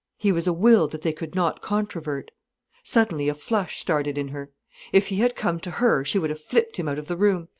[0.17, 4.49] He was a will that they could not controvert.—Suddenly a flush started in her.
[4.91, 7.49] If he had come to her she would have flipped him out of the room.